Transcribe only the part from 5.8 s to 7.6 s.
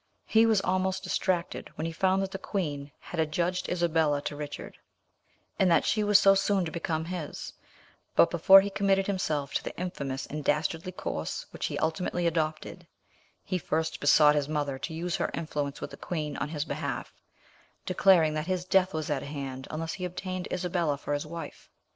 she was so soon to become his;